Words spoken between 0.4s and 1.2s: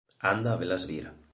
a velas vir